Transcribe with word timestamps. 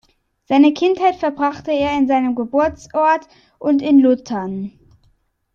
Seine 0.45 0.73
Kindheit 0.73 1.17
verbrachte 1.17 1.69
er 1.69 1.95
in 1.95 2.07
seinem 2.07 2.33
Geburtsort 2.33 3.27
und 3.59 3.83
in 3.83 3.99
Luthern. 3.99 4.71